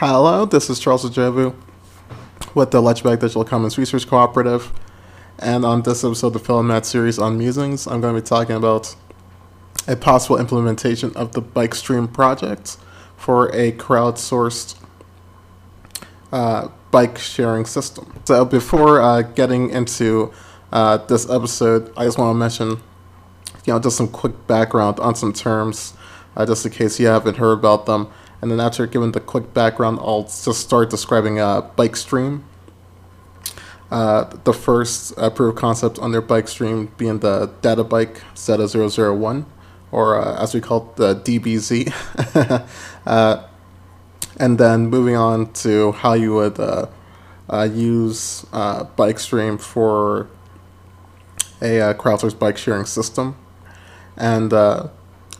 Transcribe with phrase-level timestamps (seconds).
[0.00, 1.54] Hello, this is Charles Adjovu
[2.54, 4.72] with the Ledgerback Digital Commons Research Cooperative.
[5.38, 8.56] And on this episode of the Philomath series on musings, I'm going to be talking
[8.56, 8.96] about
[9.86, 12.78] a possible implementation of the Bikestream project
[13.18, 14.82] for a crowdsourced
[16.32, 18.22] uh, bike sharing system.
[18.24, 20.32] So before uh, getting into
[20.72, 22.68] uh, this episode, I just want to mention,
[23.66, 25.92] you know, just some quick background on some terms,
[26.38, 28.10] uh, just in case you haven't heard about them.
[28.42, 32.42] And then after giving the quick background, I'll just start describing uh, Bikestream.
[33.90, 39.44] Uh, the first uh, proof of concept under Bikestream being the data bike Zeta001,
[39.90, 41.92] or uh, as we call it, the DBZ.
[43.06, 43.46] uh,
[44.38, 46.86] and then moving on to how you would uh,
[47.50, 50.28] uh, use uh, Bikestream for
[51.60, 53.36] a crowdsourced bike sharing system,
[54.16, 54.50] and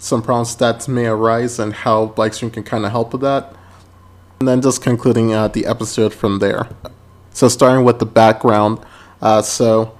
[0.00, 3.54] some problems that may arise and how Bikestream can kind of help with that,
[4.40, 6.68] and then just concluding uh, the episode from there.
[7.32, 8.80] So starting with the background,
[9.20, 9.96] uh, so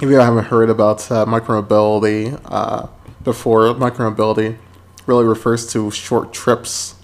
[0.00, 2.88] if you haven't heard about uh, micromobility uh,
[3.22, 4.56] before, micromobility
[5.06, 6.96] really refers to short trips,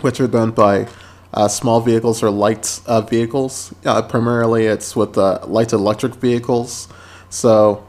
[0.00, 0.88] which are done by
[1.34, 3.74] uh, small vehicles or light uh, vehicles.
[3.84, 6.88] Uh, primarily, it's with uh, light electric vehicles.
[7.30, 7.86] So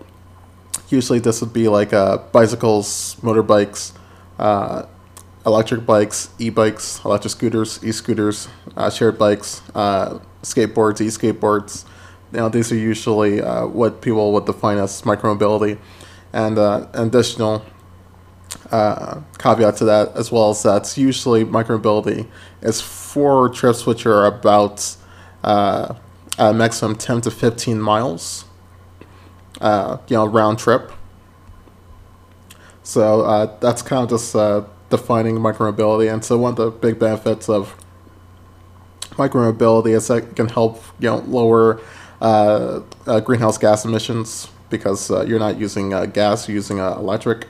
[0.94, 3.92] usually this would be like uh, bicycles, motorbikes,
[4.40, 4.86] uh,
[5.46, 11.86] electric bikes, e-bikes, electric scooters, e-scooters, uh, shared bikes, uh, skateboards, e-skateboards.
[12.32, 15.78] Know, these are usually uh, what people would define as micromobility.
[16.32, 17.64] And uh, additional
[18.72, 22.28] caveat to that, as well as that's usually micromobility
[22.62, 24.96] is four trips which are about
[25.44, 25.96] a
[26.40, 28.46] maximum 10 to 15 miles,
[29.64, 30.92] uh, you know, round trip.
[32.83, 36.13] So uh, that's kind of just uh, defining micromobility.
[36.13, 37.75] And so one of the big benefits of
[39.12, 41.79] micromobility is that it can help you know lower
[42.22, 47.47] uh, uh, greenhouse gas emissions because uh, you're not using uh, gas, you're using electric.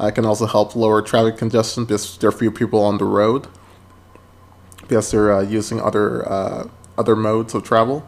[0.00, 3.46] It can also help lower traffic congestion because there are few people on the road
[4.80, 6.28] because they're using other
[6.98, 8.04] other modes of travel.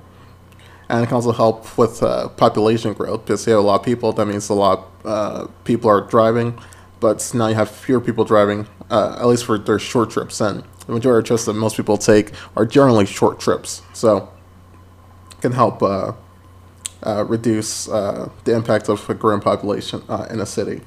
[0.88, 3.84] And it can also help with uh, population growth because you have a lot of
[3.86, 4.12] people.
[4.12, 6.58] That means a lot uh, people are driving,
[7.00, 10.40] but now you have fewer people driving, uh, at least for their short trips.
[10.40, 14.30] And the majority of trips that most people take are generally short trips, so
[15.30, 16.12] it can help uh,
[17.02, 20.82] uh, reduce uh, the impact of a growing population in a city.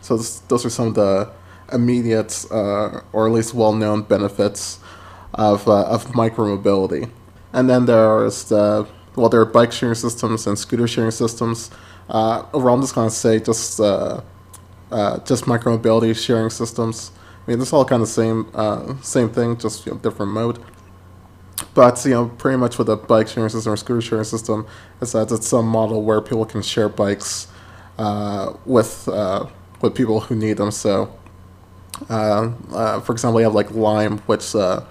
[0.00, 1.32] So this, those are some of the
[1.72, 4.78] immediate, or at least well-known benefits
[5.34, 7.10] of of micromobility.
[7.54, 11.70] And then there's the well, there are bike sharing systems and scooter sharing systems.
[12.10, 14.20] Uh, overall, I'm just gonna say just uh,
[14.90, 17.12] uh, just micromobility sharing systems.
[17.46, 20.58] I mean, it's all kind of same uh, same thing, just you know, different mode.
[21.74, 24.66] But you know, pretty much with a bike sharing system or scooter sharing system,
[25.00, 27.46] is that it's some model where people can share bikes
[27.98, 29.46] uh, with uh,
[29.80, 30.72] with people who need them.
[30.72, 31.14] So,
[32.10, 34.82] uh, uh, for example, you have like Lime, which uh,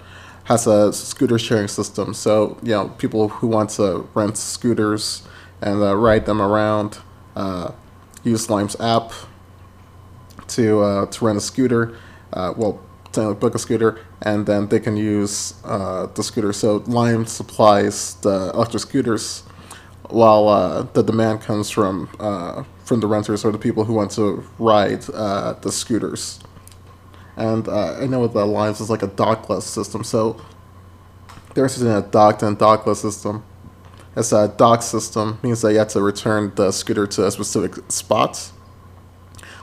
[0.44, 2.14] has a scooter sharing system.
[2.14, 5.22] So you know, people who want to rent scooters
[5.60, 6.98] and uh, ride them around
[7.34, 7.72] uh,
[8.22, 9.12] use Lime's app
[10.48, 11.96] to uh, to rent a scooter.
[12.32, 12.80] Uh, well,
[13.12, 16.52] to book a scooter, and then they can use uh, the scooter.
[16.52, 19.44] So Lime supplies the electric scooters,
[20.10, 22.08] while uh, the demand comes from
[22.84, 26.40] from the renters or the people who want to ride the scooters.
[27.36, 30.40] And uh, I know with the Limes is like a dockless system, so
[31.54, 33.44] there's a docked and dockless system.
[34.16, 37.90] It's a dock system means that you have to return the scooter to a specific
[37.90, 38.52] spot.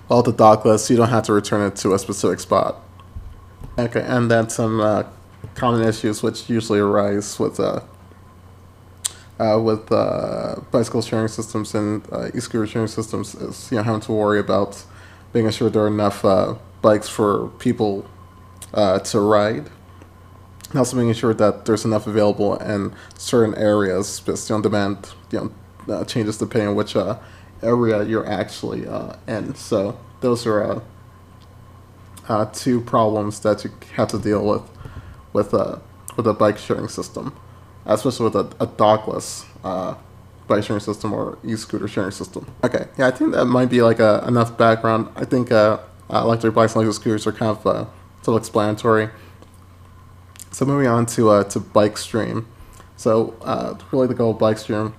[0.07, 2.81] While the dockless, you don't have to return it to a specific spot.
[3.79, 5.03] Okay, and then some uh,
[5.55, 7.79] common issues which usually arise with uh,
[9.39, 14.01] uh, with uh, bicycle sharing systems and uh, e-scooter sharing systems is you know having
[14.01, 14.83] to worry about
[15.33, 18.05] making sure there are enough uh, bikes for people
[18.73, 19.69] uh, to ride.
[20.69, 25.13] And also making sure that there's enough available in certain areas because you know, demand
[25.31, 25.51] you
[25.87, 27.17] know uh, changes depending on which uh,
[27.61, 29.53] area you're actually uh, in.
[29.55, 30.79] So those are uh,
[32.29, 34.63] uh, two problems that you have to deal with
[35.33, 35.81] with a
[36.15, 37.35] with a bike sharing system,
[37.85, 39.45] especially with a, a dockless
[40.51, 42.45] bike sharing system or e-scooter sharing system.
[42.63, 45.07] Okay, yeah, I think that might be like a, enough background.
[45.15, 45.79] I think uh,
[46.11, 47.85] uh, electric bikes and electric scooters are kind of uh,
[48.21, 49.09] self-explanatory.
[50.51, 52.45] So moving on to uh, to Bikestream.
[52.97, 54.93] So uh, really the goal of Bikestream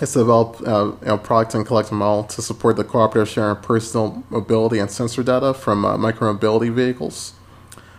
[0.00, 3.56] is to develop uh, you know, product and collective model to support the cooperative sharing
[3.56, 7.34] of personal mobility and sensor data from uh, micromobility vehicles,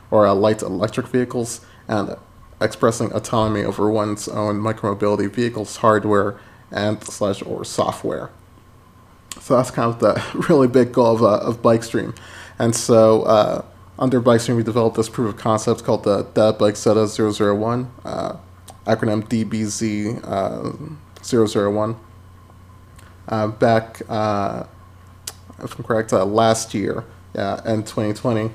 [0.09, 2.15] or uh, light electric vehicles, and
[2.59, 6.39] expressing autonomy over one's own micromobility vehicles hardware
[6.71, 8.29] and slash or software.
[9.39, 12.15] So that's kind of the really big goal of, uh, of BikeStream.
[12.59, 13.65] And so uh,
[13.97, 18.37] under BikeStream, we developed this proof of concept called the Data Bike Zeta 001, uh,
[18.85, 21.95] acronym DBZ uh, 001.
[23.27, 24.63] Uh, back, uh,
[25.63, 28.51] if I'm correct, uh, last year, yeah, in 2020.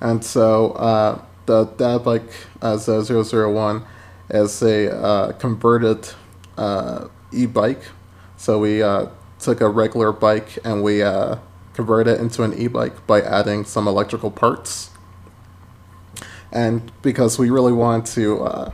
[0.00, 2.30] And so uh, the Data Bike
[2.62, 3.84] uh, 001
[4.30, 6.08] is a uh, converted
[6.56, 7.82] uh, e-bike.
[8.36, 9.06] So we uh,
[9.44, 11.36] took a regular bike and we uh,
[11.74, 14.90] converted it into an e-bike by adding some electrical parts.
[16.50, 18.72] And because we really want to uh,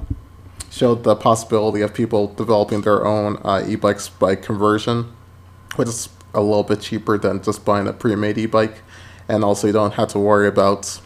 [0.70, 5.12] show the possibility of people developing their own uh, e-bikes by conversion,
[5.76, 8.82] which is a little bit cheaper than just buying a pre-made e-bike,
[9.28, 11.00] and also you don't have to worry about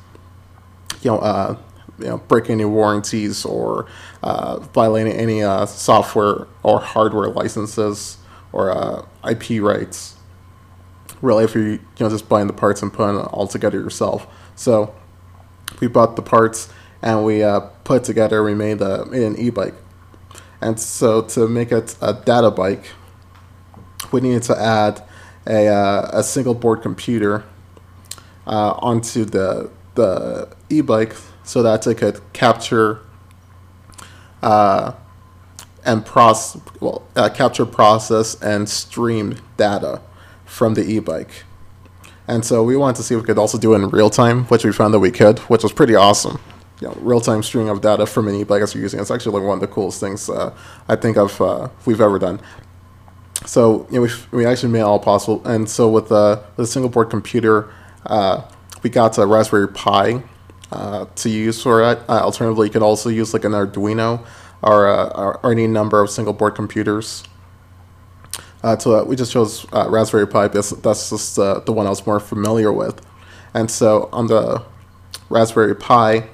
[1.02, 1.56] you know, uh,
[1.98, 3.86] you know, breaking any warranties or
[4.22, 8.18] uh, violating any uh, software or hardware licenses
[8.54, 10.14] or uh, IP rights.
[11.20, 14.26] Really, if you're you know just buying the parts and putting it all together yourself.
[14.54, 14.94] So
[15.80, 16.72] we bought the parts
[17.02, 18.42] and we uh, put together.
[18.42, 19.74] We made, a, made an e-bike,
[20.60, 22.84] and so to make it a data bike,
[24.12, 25.02] we needed to add
[25.46, 27.44] a uh, a single board computer
[28.46, 33.00] uh, onto the the e-bike so that it could capture
[34.42, 34.92] uh,
[35.84, 40.00] and process well uh, capture process and stream data
[40.44, 41.44] from the e-bike.
[42.26, 44.44] And so we wanted to see if we could also do it in real time
[44.44, 46.40] which we found that we could which was pretty awesome.
[46.80, 49.38] You know real time streaming of data from an e-bike as you're using it's actually
[49.38, 50.54] like one of the coolest things uh,
[50.88, 52.40] i think of uh, we've ever done.
[53.46, 55.46] So you know, we, we actually made it all possible.
[55.46, 57.70] And so with, uh, with a single board computer
[58.06, 58.42] uh,
[58.82, 60.22] we got a raspberry pi
[60.70, 61.98] uh, to use for it.
[62.08, 64.24] Uh, alternatively, you could also use like an Arduino
[64.64, 67.22] or, uh, or any number of single board computers.
[68.62, 71.90] Uh, so uh, we just chose uh, Raspberry Pi because that's just the one I
[71.90, 73.04] was more familiar with.
[73.52, 74.64] And so on the
[75.28, 76.28] Raspberry Pi,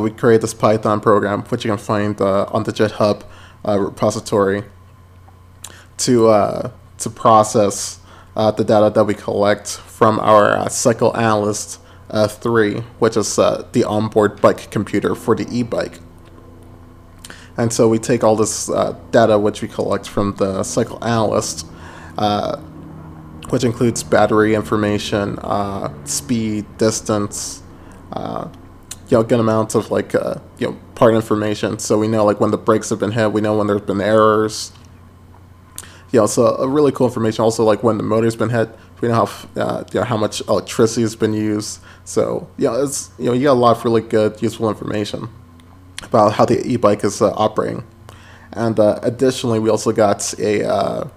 [0.00, 3.22] we create this Python program, which you can find on the GitHub
[3.64, 4.64] repository,
[5.98, 8.00] to to process
[8.34, 11.80] the data that we collect from our cycle analyst
[12.10, 15.98] uh, 3, which is uh, the onboard bike computer for the e-bike.
[17.58, 21.66] And so we take all this uh, data which we collect from the cycle analyst,
[22.16, 22.56] uh,
[23.50, 27.60] which includes battery information, uh, speed, distance,
[28.12, 28.48] uh,
[29.08, 31.80] you know, good amounts of like you know part information.
[31.80, 34.00] So we know like when the brakes have been hit, we know when there's been
[34.00, 34.70] errors.
[36.12, 37.42] You know, so a really cool information.
[37.42, 38.70] Also, like when the motor's been hit,
[39.00, 41.80] we know how uh, you know, how much electricity has been used.
[42.04, 45.28] So yeah, it's you know you got a lot of really good useful information
[46.02, 47.84] about how the e-bike is uh, operating.
[48.52, 51.08] And uh, additionally, we also got a, uh,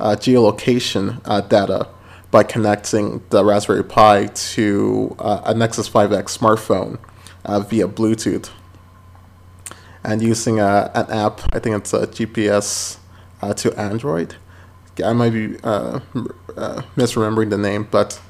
[0.00, 1.88] a geolocation uh, data
[2.30, 6.98] by connecting the Raspberry Pi to uh, a Nexus 5X smartphone
[7.68, 8.50] via Bluetooth
[10.04, 11.40] and using an app.
[11.54, 12.98] I think it's a GPS
[13.56, 14.36] to Android
[15.04, 16.00] I might be uh,
[16.56, 18.20] uh, misremembering the name, but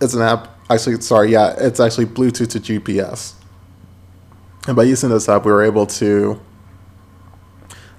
[0.00, 0.56] it's an app.
[0.70, 3.34] Actually, sorry, yeah, it's actually Bluetooth to GPS.
[4.66, 6.40] And by using this app, we were able to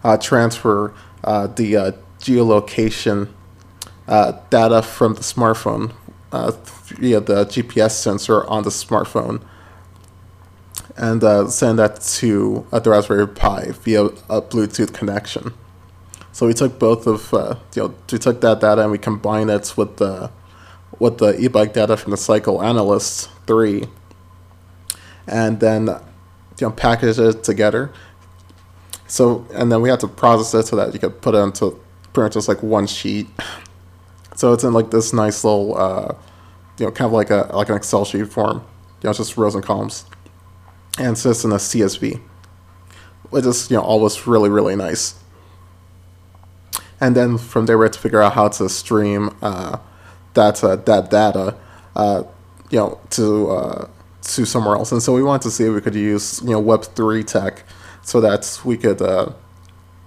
[0.03, 3.29] uh, transfer uh, the uh, geolocation
[4.07, 5.93] uh, data from the smartphone
[6.31, 9.41] via the GPS sensor on the smartphone
[10.97, 15.53] and send that to the Raspberry Pi via a Bluetooth connection.
[16.31, 19.49] So we took both of uh, you know we took that data and we combined
[19.49, 20.31] it with the
[20.97, 23.85] with the e-bike data from the Cycle Analyst three,
[25.27, 25.89] and then
[26.59, 27.91] you know package it together.
[29.07, 31.79] So and then we had to process it so that you could put it into
[32.13, 33.27] pretty much just like one sheet.
[34.35, 36.15] So it's in like this nice little uh,
[36.77, 38.63] you know kind of like a like an Excel sheet form.
[39.01, 40.05] You know, just rows and columns,
[40.97, 42.21] and it's just in a CSV,
[43.29, 45.15] which is you know always really really nice
[47.01, 49.77] and then from there we had to figure out how to stream uh,
[50.33, 51.55] that uh, that data,
[51.95, 52.23] uh,
[52.69, 53.89] you know, to uh,
[54.21, 54.91] to somewhere else.
[54.91, 57.63] And so we wanted to see if we could use you know Web three tech
[58.01, 59.33] so that we could uh,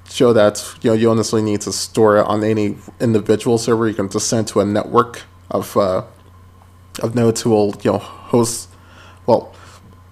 [0.09, 3.89] show that you know you don't necessarily need to store it on any individual server.
[3.89, 6.05] You can just send to a network of uh,
[7.01, 8.69] of nodes who will you know host
[9.27, 9.55] well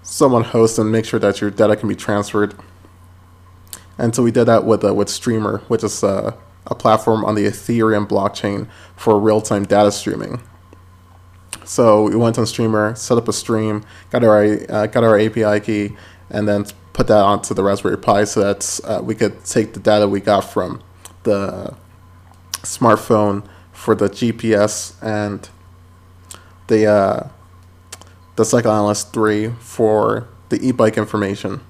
[0.03, 2.55] someone host and make sure that your data can be transferred.
[3.97, 7.35] And so we did that with uh, with Streamr, which is uh, a platform on
[7.35, 10.41] the Ethereum blockchain for real time data streaming.
[11.71, 15.61] So we went on Streamr, set up a stream, got our uh, got our API
[15.61, 15.95] key,
[16.29, 19.79] and then put that onto the Raspberry Pi so that uh, we could take the
[19.79, 20.83] data we got from
[21.23, 21.73] the
[22.63, 25.47] smartphone for the GPS and
[26.67, 27.29] the uh,
[28.35, 31.61] the Cycle Analyst 3 for the e-bike information.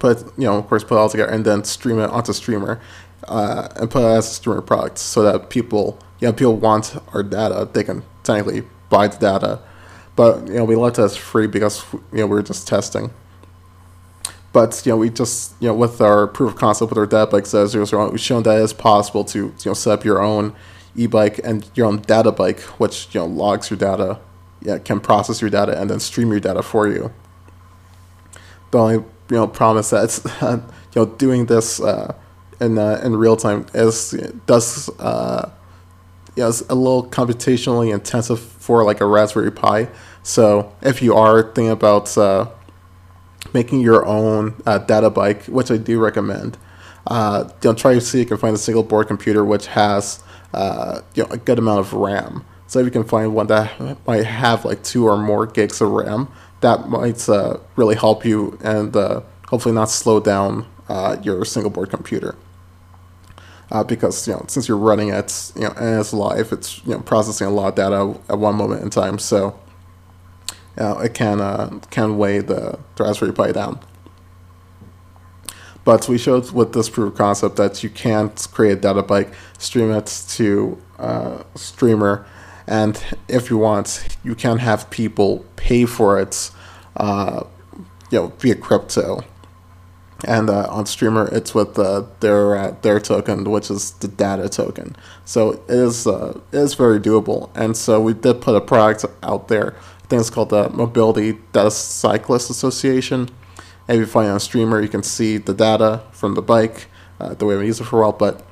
[0.00, 2.78] Put you know, of course, put it all together and then stream it onto Streamr
[3.26, 6.94] uh, and put it as a Streamr product so that people, you know, people want
[7.14, 7.66] our data.
[7.72, 9.60] They can technically the data,
[10.14, 13.10] but you know, we left it as free because you know we are just testing.
[14.52, 17.30] But you know, we just you know with our proof of concept with our data
[17.30, 20.54] bike says we've shown that it's possible to you know set up your own
[20.94, 24.18] e-bike and your own data bike, which you know logs your data,
[24.60, 27.10] yeah, can process your data and then stream your data for you.
[28.70, 30.62] The only you know problem is that it's, you
[30.96, 32.14] know doing this uh,
[32.60, 34.10] in uh, in real time is
[34.46, 35.50] does uh,
[36.36, 39.88] you a little computationally intensive for like a Raspberry Pi.
[40.22, 42.46] So if you are thinking about uh,
[43.52, 46.56] making your own uh, data bike, which I do recommend.
[47.06, 49.66] Uh, you know, try to see if you can find a single board computer which
[49.66, 50.22] has
[50.54, 52.44] uh, you know, a good amount of RAM.
[52.68, 55.90] So if you can find one that might have like two or more gigs of
[55.90, 56.28] RAM,
[56.60, 61.70] that might uh, really help you and uh, hopefully not slow down uh, your single
[61.70, 62.36] board computer.
[63.72, 66.92] Uh, because you know, since you're running it, you know, and it's live, it's you
[66.92, 69.18] know processing a lot of data at one moment in time.
[69.18, 69.58] So
[70.76, 73.80] uh, it can uh, can weigh the, the Raspberry Pi down.
[75.86, 79.32] But we showed with this proof of concept that you can create a data bike,
[79.58, 82.26] stream it to uh, Streamr,
[82.66, 86.50] and if you want, you can have people pay for it,
[86.96, 87.44] uh,
[88.10, 89.24] you know, via crypto.
[90.24, 94.48] And uh, on Streamr, it's with uh, their uh, their token, which is the data
[94.48, 94.94] token.
[95.24, 97.50] So it is uh, it is very doable.
[97.56, 101.38] And so we did put a product out there i think it's called the Mobility
[101.52, 103.30] Data Cyclist Association.
[103.88, 106.88] If you find it on Streamr, you can see the data from the bike,
[107.18, 108.44] uh, the way we use it for a while, but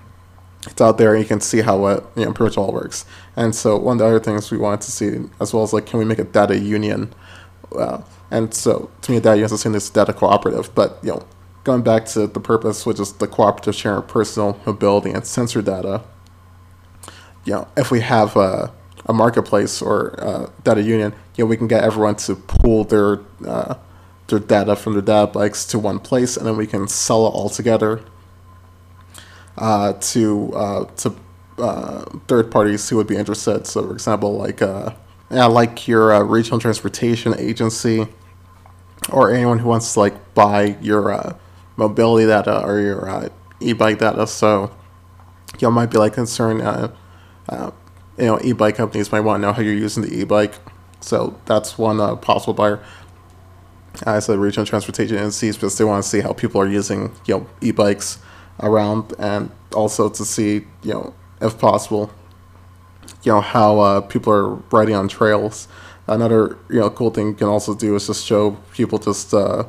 [0.66, 3.04] it's out there and you can see how it you know, pretty much all works.
[3.36, 5.86] And so one of the other things we wanted to see, as well as like,
[5.86, 7.12] can we make a data union?
[7.76, 11.10] Uh, and so to me, a data union is same as data cooperative, but you
[11.10, 11.26] know,
[11.64, 15.62] going back to the purpose, which is the cooperative sharing of personal mobility and sensor
[15.62, 16.02] data,
[17.44, 18.72] you know, if we have a
[19.06, 23.20] a marketplace or uh, data union, you know, we can get everyone to pool their
[23.46, 23.74] uh,
[24.28, 27.30] their data from their data bikes to one place, and then we can sell it
[27.30, 28.02] all together
[29.58, 31.14] uh, to uh, to
[31.58, 33.66] uh, third parties who would be interested.
[33.66, 34.92] So, for example, like uh,
[35.30, 38.06] yeah, like your regional transportation agency,
[39.10, 41.36] or anyone who wants to like buy your
[41.80, 44.26] mobility data or your e-bike data.
[44.26, 44.70] So,
[45.58, 46.60] you might be like concerned
[48.20, 50.54] you know, e-bike companies might want to know how you're using the e-bike.
[51.00, 52.84] So that's one uh, possible buyer.
[54.06, 57.38] I said regional transportation agencies because they want to see how people are using, you
[57.38, 58.18] know, e-bikes
[58.60, 62.10] around, and also to see, you know, if possible,
[63.22, 65.66] you know, how uh, people are riding on trails.
[66.06, 69.64] Another, you know, cool thing you can also do is just show people just, uh,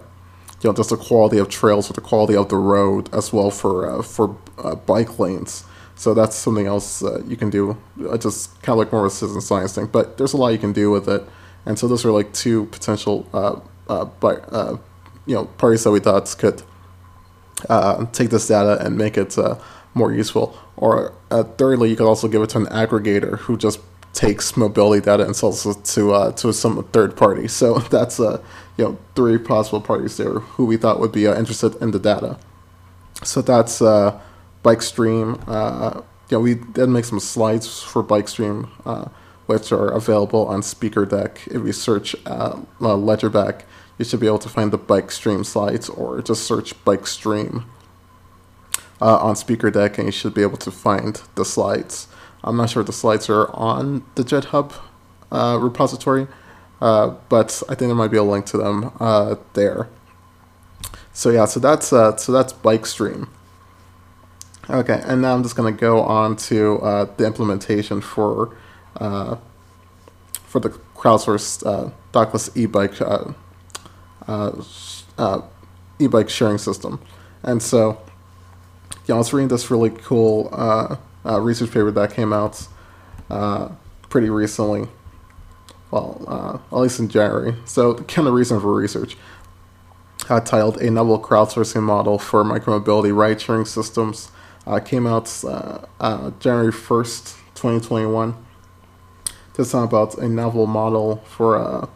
[0.61, 3.49] you know, just the quality of trails or the quality of the road as well
[3.49, 5.63] for uh, for uh, bike lanes.
[5.95, 7.77] So that's something else uh, you can do.
[8.19, 10.57] Just kind of like more of a citizen science thing, but there's a lot you
[10.57, 11.23] can do with it.
[11.65, 14.77] And so those are like two potential, uh, uh, by, uh,
[15.27, 16.63] you know, parties that we thought could
[18.13, 19.37] take this data and make it
[19.93, 20.57] more useful.
[20.75, 23.79] Or thirdly, you could also give it to an aggregator who just
[24.13, 27.47] takes mobility data and sells it to to some third party.
[27.47, 28.41] So that's uh,
[28.81, 31.99] you know three possible parties there who we thought would be uh, interested in the
[31.99, 32.39] data.
[33.23, 34.19] So that's uh,
[34.63, 35.39] BikeStream.
[35.47, 39.05] Uh, yeah, we did make some slides for BikeStream, uh,
[39.45, 41.47] which are available on SpeakerDeck.
[41.47, 43.65] If you search uh, Ledgerback,
[43.99, 47.65] you should be able to find the BikeStream slides, or just search BikeStream
[48.99, 52.07] uh, on SpeakerDeck, and you should be able to find the slides.
[52.43, 54.73] I'm not sure if the slides are on the GitHub
[55.31, 56.25] uh, repository,
[56.81, 59.87] uh, but I think there might be a link to them uh, there.
[61.13, 63.27] So yeah, so that's uh, so that's BikeStream.
[64.69, 68.55] Okay, and now I'm just to go on to uh, the implementation for
[68.97, 69.35] uh,
[70.43, 72.93] for the crowdsourced dockless e-bike
[75.99, 76.99] e-bike sharing system.
[77.43, 78.01] And so,
[79.05, 80.49] yeah, I was reading this really cool
[81.25, 82.67] research paper that came out
[84.09, 84.87] pretty recently.
[85.91, 87.55] Well, at least in January.
[87.65, 89.17] So, kind of reason for research.
[90.19, 94.31] titled A Novel Crowdsourcing Model for Micromobility Ride Sharing Systems
[94.65, 98.35] uh, came out uh, uh, January 1st, 2021.
[99.55, 101.87] this time about a novel model for uh,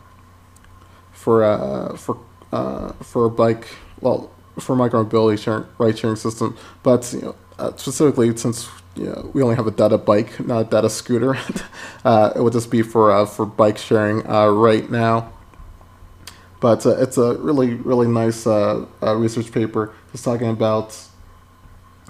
[1.11, 2.17] for uh, for
[2.51, 3.67] uh, for a bike.
[4.01, 8.69] Well, for micromobility sharing, ride sharing system, but you know, uh, specifically since
[9.03, 11.37] know, we only have a data bike, not a data scooter,
[12.05, 15.31] uh, it would just be for uh, for bike sharing uh, right now.
[16.61, 20.97] But uh, it's a really really nice uh, uh, research paper just talking about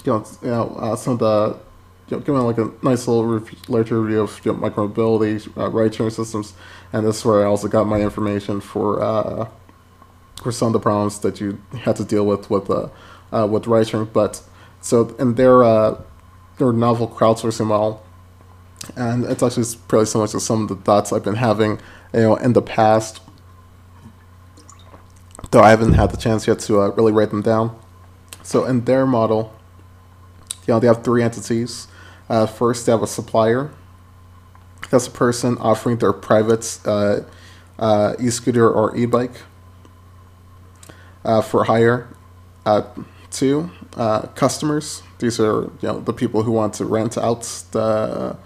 [0.04, 1.58] you know you know some of the
[2.08, 5.96] you know, giving like a nice little rev- literature review of you know, micromobility ride
[5.96, 6.54] sharing systems,
[6.94, 9.50] and this is where I also got my information for
[10.44, 13.88] for some of the problems that you had to deal with with uh, with ride
[13.88, 14.06] sharing.
[14.06, 14.44] But
[14.82, 15.64] so in their
[16.58, 18.04] their novel crowdsourcing model,
[18.96, 21.80] and it's actually pretty similar to some of the thoughts I've been having,
[22.14, 23.22] you know, in the past.
[25.52, 27.80] Though I haven't had the chance yet to uh, really write them down.
[28.44, 29.54] So in their model,
[30.68, 31.88] you know, they have three entities.
[32.30, 33.72] Uh, first, they have a supplier.
[34.90, 37.22] That's a person offering their private uh,
[37.78, 39.42] uh, e-scooter or e-bike
[41.24, 42.08] uh, for hire.
[42.66, 42.84] Uh,
[43.32, 43.70] two,
[44.36, 45.04] customers.
[45.20, 47.42] These are you know the people who want to rent out
[47.72, 48.38] the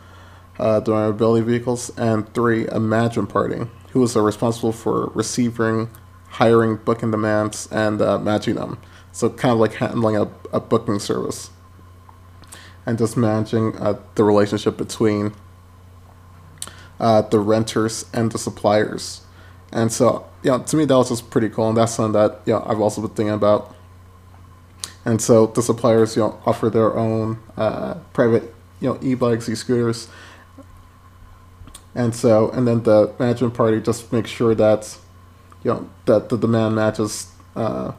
[0.59, 1.91] uh, the mobility vehicles.
[1.97, 3.61] And three, Imagine party
[3.91, 5.89] who is uh, responsible for receiving,
[6.29, 8.77] hiring, booking demands, and uh, matching them.
[9.11, 11.49] So kind of like handling a, a booking service
[12.85, 15.33] and just managing uh, the relationship between
[16.99, 19.21] uh, the renters and the suppliers.
[19.71, 22.41] And so, you know, to me that was just pretty cool, and that's something that
[22.45, 23.75] you know I've also been thinking about.
[25.09, 30.07] And so the suppliers, you know, offer their own uh, private, you know, e-bikes, e-scooters,
[31.95, 34.95] and so and then the management party just makes sure that,
[35.63, 37.91] you know, that the demand matches uh,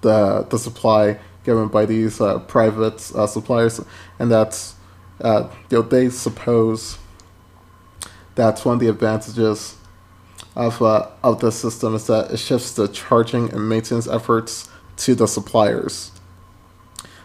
[0.00, 3.78] the the supply given by these uh, private uh, suppliers,
[4.18, 4.76] and that's
[5.20, 6.96] uh, you know they suppose
[8.34, 9.76] that's one of the advantages
[10.56, 15.14] of uh, of the system is that it shifts the charging and maintenance efforts to
[15.14, 16.10] the suppliers.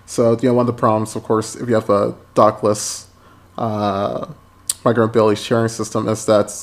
[0.06, 3.08] So you know one of the problems, of course, if you have a dockless
[3.58, 4.28] uh,
[4.84, 6.54] micromobility sharing system, is that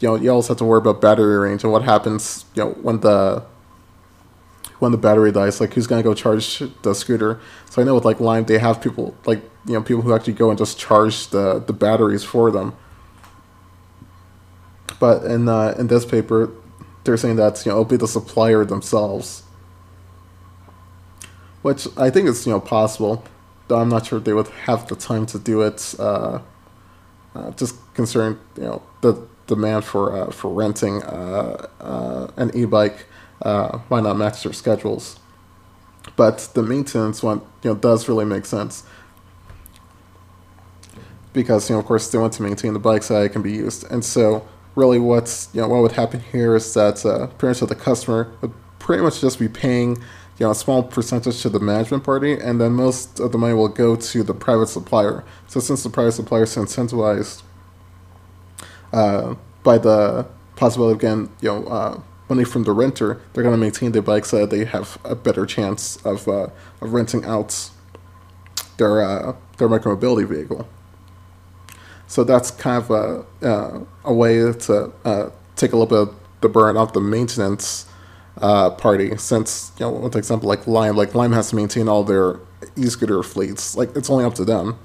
[0.00, 2.70] you know you always have to worry about battery range and what happens you know
[2.82, 3.42] when the
[4.78, 7.40] when the battery dies, like who's gonna go charge the scooter?
[7.70, 10.34] So I know with like Lime, they have people like you know people who actually
[10.34, 12.74] go and just charge the the batteries for them.
[15.00, 16.50] But in uh, in this paper,
[17.04, 19.42] they're saying that you know it'll be the supplier themselves,
[21.62, 23.24] which I think is you know possible,
[23.68, 25.94] though I'm not sure they would have the time to do it.
[25.98, 26.40] Uh,
[27.34, 33.06] uh, just considering you know the demand for uh, for renting uh, uh, an e-bike
[33.42, 35.18] uh, might not match their schedules.
[36.16, 38.84] But the maintenance one, you know, does really make sense
[41.32, 43.52] because you know, of course, they want to maintain the bike so it can be
[43.52, 43.84] used.
[43.90, 47.02] And so, really, what's you know, what would happen here is that
[47.38, 50.02] parents of the customer would pretty much just be paying
[50.38, 53.54] you know a small percentage to the management party, and then most of the money
[53.54, 55.24] will go to the private supplier.
[55.48, 57.42] So since the private supplier is incentivized
[58.92, 63.54] uh, by the possibility of getting you know uh, money from the renter, they're going
[63.54, 66.48] to maintain their bike so that they have a better chance of uh,
[66.80, 67.70] of renting out
[68.76, 70.68] their uh, their micromobility vehicle.
[72.06, 76.20] So that's kind of a uh, a way to uh, take a little bit of
[76.42, 77.86] the burden off the maintenance
[78.40, 79.16] uh, party.
[79.16, 82.40] Since you know, with example like Lime, like Lime has to maintain all their
[82.76, 83.76] e-scooter fleets.
[83.76, 84.78] Like it's only up to them.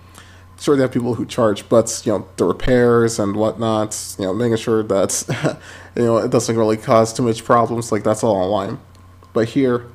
[0.59, 4.15] Sure, they have people who charge, but you know the repairs and whatnot.
[4.17, 5.59] You know, making sure that
[5.95, 7.91] you know it doesn't really cause too much problems.
[7.91, 8.79] Like that's all on Lime.
[9.33, 9.87] But here,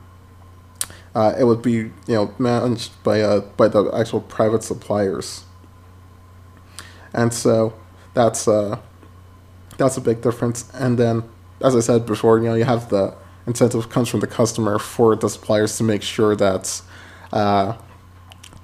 [1.15, 5.45] uh, it would be you know managed by uh, by the actual private suppliers
[7.13, 7.75] and so
[8.15, 8.79] that's uh,
[9.77, 10.71] that's a big difference.
[10.75, 11.25] And then,
[11.63, 13.15] as I said before, you know, you have the
[13.49, 16.81] incentive comes from the customer for the suppliers to make sure that
[17.33, 17.77] uh,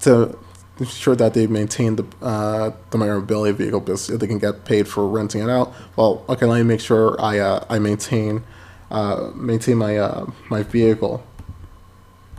[0.01, 0.39] to
[0.79, 5.09] ensure that they maintain the uh, the mobility vehicle because they can get paid for
[5.09, 5.73] renting it out.
[5.97, 8.45] Well, okay, let me make sure I uh, I maintain
[8.91, 11.25] uh, maintain my uh, my vehicle.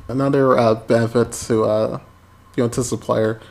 [0.08, 2.00] Another uh, benefit to uh,
[2.56, 3.42] you know to supplier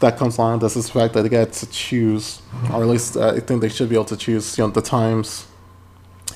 [0.00, 2.40] that comes along this is the fact that they get to choose,
[2.72, 5.46] or at least I think they should be able to choose, you know, the times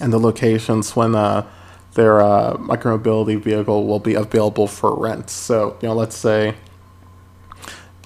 [0.00, 1.46] and the locations when uh,
[1.94, 5.30] their uh, micromobility vehicle will be available for rent.
[5.30, 6.54] So, you know, let's say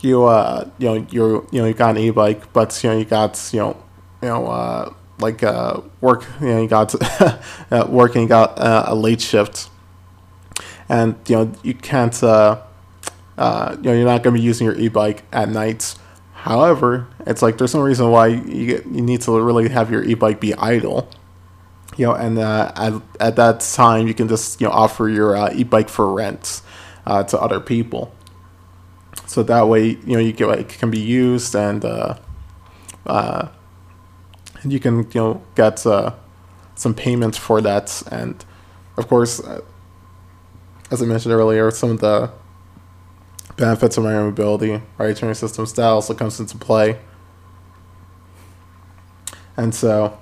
[0.03, 3.05] you uh, you know you you know you got an e-bike, but you know you
[3.05, 3.77] got you know
[4.23, 6.95] you know uh, like uh, work you know you got
[7.73, 9.69] uh, working you got uh, a late shift,
[10.89, 12.23] and you know you can't.
[12.23, 12.63] Uh,
[13.39, 15.95] uh, you know, you're not going to be using your e-bike at night.
[16.33, 20.03] However, it's like there's no reason why you get, you need to really have your
[20.03, 21.09] e-bike be idle.
[21.99, 25.37] You know, and uh, at, at that time you can just you know offer your
[25.37, 26.63] uh, e-bike for rent
[27.05, 28.15] uh, to other people.
[29.27, 32.15] So that way you know you get it can be used and uh,
[33.05, 33.49] uh,
[34.65, 36.15] you can you know get uh,
[36.77, 38.45] some payments for that and
[38.97, 39.41] of course
[40.91, 42.31] as I mentioned earlier some of the
[43.57, 46.99] benefits of micromobility ride sharing systems that also comes into play
[49.57, 50.19] and so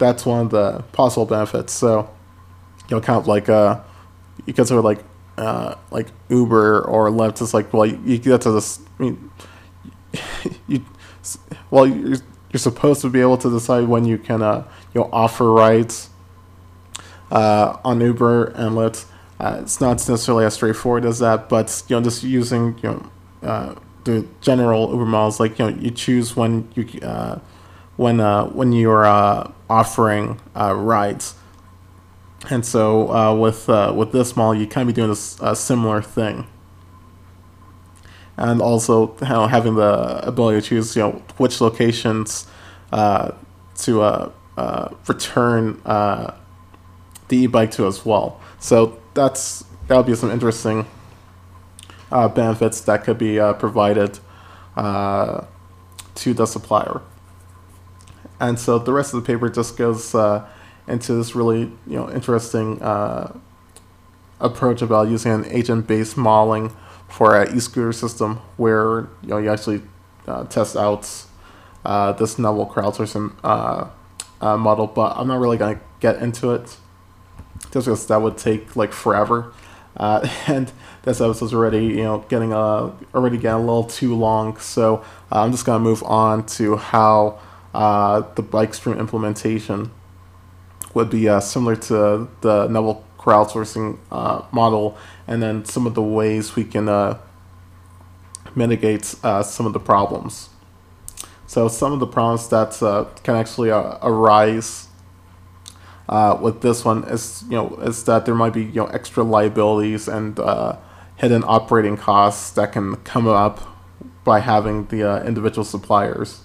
[0.00, 1.72] that's one of the possible benefits.
[1.72, 2.10] So
[2.90, 3.80] you know kind of like uh
[4.46, 5.02] you consider like
[5.38, 9.30] uh like uber or lyft is like well you, you get to this i mean
[10.66, 10.84] you
[11.70, 12.18] well you're,
[12.50, 16.10] you're supposed to be able to decide when you can uh you know offer rides
[17.30, 19.06] uh on uber and lyft.
[19.38, 23.10] Uh, it's not necessarily as straightforward as that, but you know, just using you know
[23.42, 27.38] uh, the general Uber models, like you know, you choose when you uh,
[28.00, 31.34] when uh, when you're uh, offering uh, rides,
[32.48, 36.00] and so uh, with uh, with this model, you kind of be doing a similar
[36.00, 36.46] thing,
[38.38, 42.46] and also you know, having the ability to choose you know which locations
[42.90, 44.32] to
[45.06, 48.40] return the e-bike to as well.
[48.60, 50.86] So that's that would be some interesting
[52.10, 54.20] benefits that could be provided
[54.74, 57.02] to the supplier.
[58.40, 60.48] And so the rest of the paper just goes uh,
[60.88, 63.38] into this really you know interesting uh,
[64.40, 66.74] approach about using an agent-based modeling
[67.08, 69.82] for an e-scooter system, where you know you actually
[70.26, 71.24] uh, test out
[71.84, 73.88] uh, this novel crowdsourcing uh,
[74.40, 74.86] uh, model.
[74.86, 76.76] But I'm not really gonna get into it
[77.72, 79.52] just because that would take like forever.
[79.96, 80.72] Uh, and
[81.02, 84.56] this episode's already, you know, getting uh, already getting a little too long.
[84.58, 87.38] So I'm just gonna move on to how
[87.74, 89.90] uh, the Bikestream implementation
[90.94, 96.02] would be uh, similar to the novel crowdsourcing uh, model, and then some of the
[96.02, 97.18] ways we can uh,
[98.54, 100.48] mitigate uh, some of the problems.
[101.46, 104.88] So some of the problems that uh, can actually arise
[106.40, 110.08] with this one is you know is that there might be you know extra liabilities
[110.08, 110.38] and
[111.16, 113.60] hidden operating costs that can come up
[114.24, 116.40] by having the individual suppliers.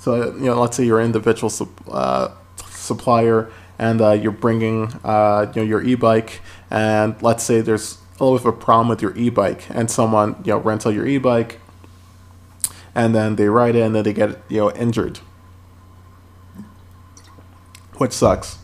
[0.00, 1.52] So you know, let's say you're an individual
[1.88, 2.30] uh,
[2.66, 8.24] supplier and uh, you're bringing uh, you know your e-bike, and let's say there's a
[8.24, 11.06] little bit of a problem with your e-bike, and someone you know rents out your
[11.06, 11.60] e-bike,
[12.94, 15.20] and then they ride it and then they get you know injured
[18.00, 18.56] which sucks.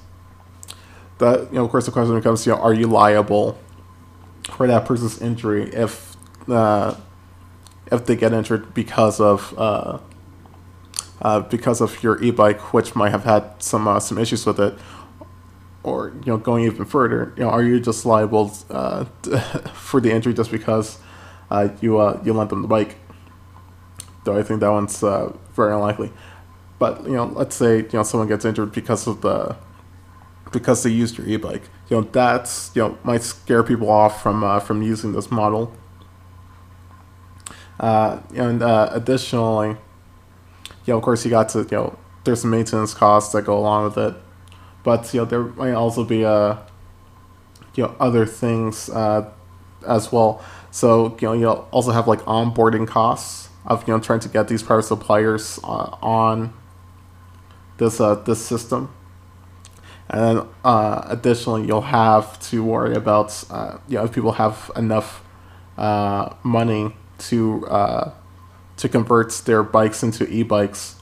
[1.18, 3.58] That you know, of course, the question becomes, you know, are you liable
[4.44, 6.16] for that person's injury if
[6.48, 6.94] uh,
[7.92, 9.52] if they get injured because of
[11.22, 14.74] uh, because of your e-bike, which might have had some uh, some issues with it,
[15.82, 19.04] or you know, going even further, you know, are you just liable uh,
[19.74, 20.98] for the injury just because
[21.50, 22.96] uh, you uh, you lent them the bike?
[24.24, 26.12] Though I think that one's very unlikely.
[26.78, 29.56] But you know, let's say you know someone gets injured because of the
[30.52, 31.62] because they used your e-bike.
[31.88, 35.72] You know, that's you know might scare people off from from using this model.
[37.78, 39.76] And additionally,
[40.86, 43.58] you know, of course, you got to you know there's some maintenance costs that go
[43.58, 44.14] along with it,
[44.82, 46.56] but you know there might also be uh
[47.74, 49.30] you know other things uh,
[49.86, 50.42] as well.
[50.70, 54.48] So you know you'll also have like onboarding costs of you know trying to get
[54.48, 56.52] these private suppliers uh, on
[57.78, 58.92] this uh, this system.
[60.08, 64.70] And then uh, additionally, you'll have to worry about uh, you know if people have
[64.76, 65.22] enough
[65.76, 68.14] uh, money to uh,
[68.76, 70.96] to convert their bikes into e-bikes,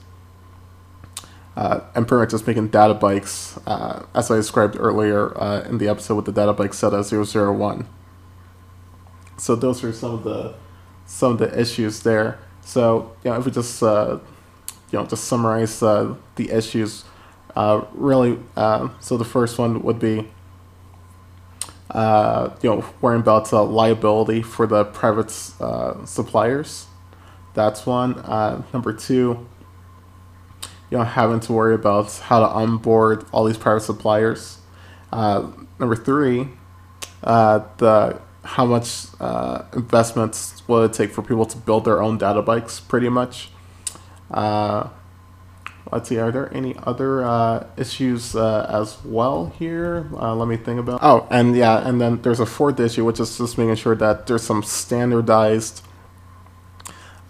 [1.57, 5.79] uh, and pretty much just making data bikes, uh, as I described earlier uh, in
[5.79, 7.87] the episode with the data bike Zeta 001.
[9.37, 10.55] So those are some of the
[11.07, 12.39] some of the issues there.
[12.63, 14.19] So you know, if we just uh,
[14.91, 17.05] you know just summarize uh, the issues,
[17.57, 18.39] uh, really.
[18.57, 20.29] Uh, so the first one would be
[21.95, 26.87] you know worrying about liability for the private suppliers.
[27.55, 28.19] That's one.
[28.19, 29.47] Uh, number two,
[30.90, 34.59] you know having to worry about how to onboard all these private suppliers.
[35.12, 36.49] Uh, number three,
[37.23, 42.19] uh, the how much uh, investments will it take for people to build their own
[42.19, 43.49] data bikes, pretty much.
[44.31, 44.88] Uh,
[45.93, 50.09] let's see, are there any other uh, issues as well here?
[50.12, 51.01] Let me think about.
[51.03, 54.27] Oh, and yeah, and then there's a fourth issue, which is just making sure that
[54.27, 55.83] there's some standardized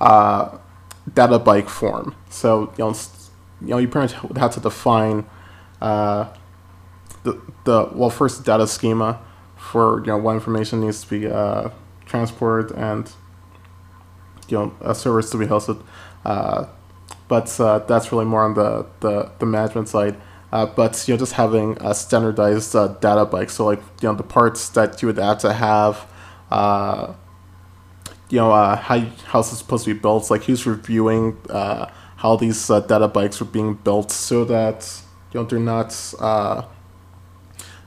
[0.01, 0.59] uh,
[1.13, 2.15] data bike form.
[2.31, 2.95] So you know,
[3.61, 5.27] you know, you pretty much have to define
[5.81, 6.29] uh,
[7.23, 9.21] the the well first data schema
[9.57, 11.71] for you know what information needs to be uh,
[12.07, 13.11] transported and
[14.49, 15.83] you know a service to be hosted.
[16.25, 16.67] Uh,
[17.29, 20.17] but uh, that's really more on the, the, the management side.
[20.53, 24.15] Uh, but you know, just having a standardized uh, data bike, so like you know
[24.15, 26.07] the parts that you would have to have,
[26.51, 27.13] uh,
[28.35, 32.35] you know uh, how how it's supposed to be built, like who's reviewing uh, how
[32.35, 34.79] these uh, data bikes are being built, so that
[35.33, 35.95] you know they're not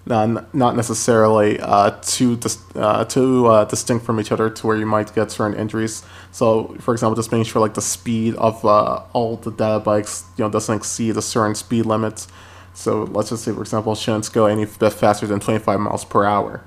[0.07, 4.77] not, not necessarily uh, too dis- uh, too uh, distinct from each other to where
[4.77, 6.01] you might get certain injuries.
[6.31, 10.23] So, for example, just making sure like the speed of uh, all the data bikes
[10.37, 12.25] you know doesn't exceed a certain speed limit.
[12.73, 16.23] So let's just say, for example, shouldn't go any bit faster than 25 miles per
[16.23, 16.63] hour.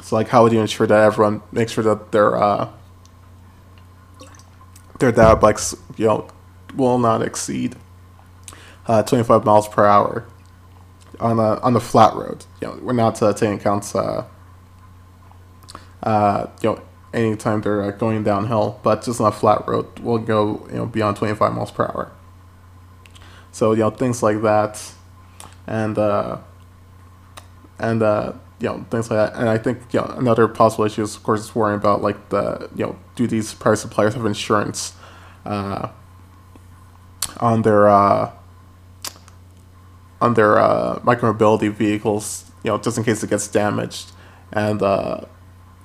[0.00, 2.70] So, like, how would you ensure that everyone makes sure that their uh,
[4.98, 6.28] their data bikes you know
[6.74, 7.76] will not exceed
[8.86, 10.26] uh, 25 miles per hour?
[11.20, 12.44] on a on the flat road.
[12.60, 13.94] You know, we're not uh, taking accounts.
[13.94, 14.24] Uh,
[16.02, 16.82] uh, you know,
[17.12, 20.86] anytime they're uh, going downhill, but just on a flat road, we'll go you know
[20.86, 22.12] beyond twenty five miles per hour.
[23.52, 24.92] So you know things like that,
[25.66, 26.38] and uh,
[27.78, 29.38] and uh, you know things like that.
[29.38, 32.28] And I think you know another possible issue is of course is worrying about like
[32.30, 34.94] the you know do these private suppliers have insurance
[35.44, 35.88] uh,
[37.40, 38.30] on their uh,
[40.20, 44.12] on their uh, micromobility vehicles, you know, just in case it gets damaged,
[44.52, 45.20] and uh,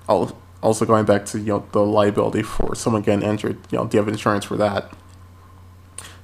[0.07, 3.97] also going back to you know the liability for someone getting injured, you know, do
[3.97, 4.91] you have insurance for that?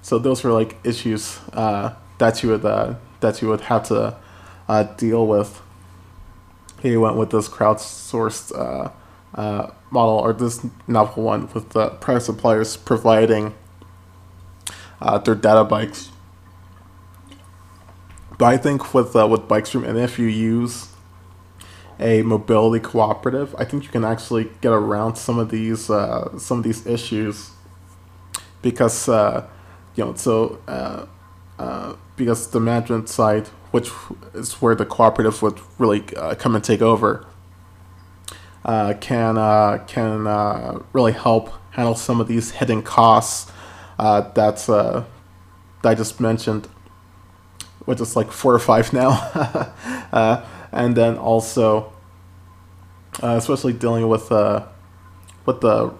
[0.01, 4.17] So those were like issues uh, that you would uh, that you would have to
[4.67, 5.61] uh, deal with.
[6.81, 8.89] He went with this crowdsourced uh,
[9.35, 13.53] uh, model or this novel one with the private suppliers providing
[15.01, 16.09] uh, their data bikes.
[18.37, 20.87] But I think with uh, with Bikestream, and if you use
[21.99, 26.59] a mobility cooperative, I think you can actually get around some of these uh, some
[26.59, 27.51] of these issues.
[28.61, 29.45] Because uh,
[29.95, 31.05] you know so uh,
[31.57, 33.89] uh, because the management side, which
[34.33, 37.25] is where the cooperative would really uh, come and take over,
[38.65, 43.51] uh, can uh, can uh, really help handle some of these hidden costs
[43.97, 45.05] uh, that's that
[45.83, 46.67] I just mentioned
[47.85, 49.73] which is like four or five now.
[50.71, 51.91] and then also,
[53.21, 54.29] especially dealing with
[55.45, 55.93] with the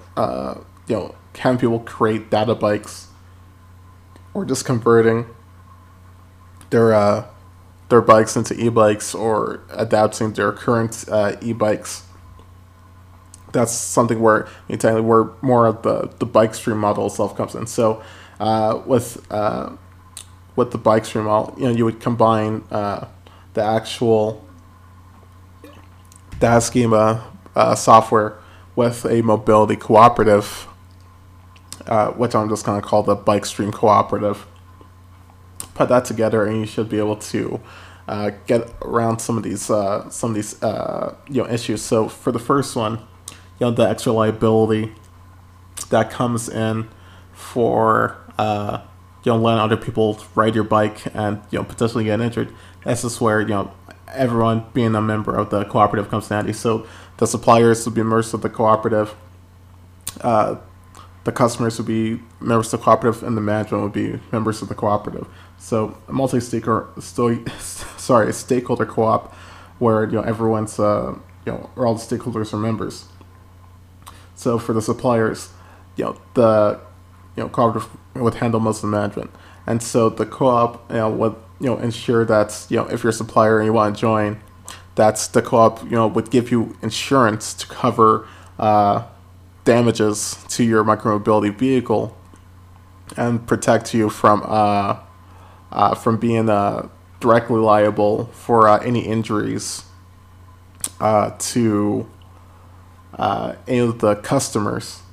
[0.87, 3.07] you know, can people create data bikes
[4.33, 5.25] or just converting
[6.69, 7.25] their uh,
[7.89, 12.03] their bikes into e-bikes or adapting their current uh, e-bikes.
[13.51, 17.65] That's something where know, where more of the the Bikestream model itself comes in.
[17.65, 18.03] So
[18.39, 19.71] uh, with uh,
[20.55, 23.07] with the Bikestream, all you know, you would combine uh,
[23.55, 24.45] the actual
[26.39, 27.25] data schema
[27.55, 28.37] uh, software
[28.75, 30.67] with a mobility cooperative,
[31.87, 34.45] uh, which I'm just going to call the Bikestream cooperative.
[35.79, 37.61] Put that together, and you should be able to
[38.05, 41.81] uh, get around some of these uh, some of these uh, you know issues.
[41.81, 44.91] So for the first one, you know, the extra liability
[45.89, 46.89] that comes in
[47.31, 48.81] for uh,
[49.23, 52.53] you know, letting other people ride your bike and you know potentially get injured.
[52.83, 53.71] This is where you know
[54.09, 56.51] everyone being a member of the cooperative comes handy.
[56.51, 56.85] So
[57.19, 59.15] the suppliers will be members of the cooperative.
[60.19, 60.57] Uh,
[61.23, 64.69] the customers would be members of the cooperative, and the management would be members of
[64.69, 65.27] the cooperative.
[65.57, 66.87] So a multi-stakeholder,
[67.59, 69.33] sorry, a stakeholder co-op,
[69.79, 73.05] where you know everyone's, uh, you know, or all the stakeholders are members.
[74.35, 75.49] So for the suppliers,
[75.97, 76.79] you know, the
[77.35, 79.31] you know, cooperative would handle most of the management.
[79.67, 83.09] And so the co-op, you know, would you know ensure that you know if you're
[83.09, 84.39] a supplier and you want to join,
[84.95, 88.27] that's the co-op you know would give you insurance to cover
[88.57, 89.03] uh,
[89.69, 92.17] damages to your micromobility vehicle
[93.15, 94.97] and protect you from uh,
[95.71, 96.87] uh, from being uh,
[97.19, 99.83] directly liable for uh, any injuries
[100.99, 102.09] uh, to
[103.13, 105.03] uh, any of the customers